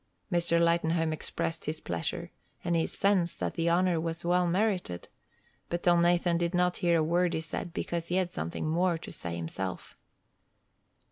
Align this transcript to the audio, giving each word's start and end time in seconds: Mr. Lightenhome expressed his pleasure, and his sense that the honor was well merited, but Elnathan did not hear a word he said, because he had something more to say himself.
Mr. 0.31 0.59
Lightenhome 0.59 1.13
expressed 1.13 1.65
his 1.65 1.79
pleasure, 1.79 2.31
and 2.63 2.75
his 2.75 2.91
sense 2.91 3.35
that 3.35 3.53
the 3.53 3.69
honor 3.69 4.01
was 4.01 4.25
well 4.25 4.47
merited, 4.47 5.09
but 5.69 5.83
Elnathan 5.83 6.39
did 6.39 6.55
not 6.55 6.77
hear 6.77 6.97
a 6.97 7.03
word 7.03 7.35
he 7.35 7.41
said, 7.41 7.71
because 7.71 8.07
he 8.07 8.15
had 8.15 8.31
something 8.31 8.67
more 8.67 8.97
to 8.97 9.11
say 9.11 9.35
himself. 9.35 9.95